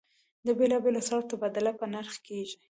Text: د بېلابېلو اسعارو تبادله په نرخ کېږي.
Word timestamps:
د 0.45 0.47
بېلابېلو 0.57 0.99
اسعارو 1.01 1.29
تبادله 1.31 1.71
په 1.79 1.85
نرخ 1.93 2.15
کېږي. 2.27 2.55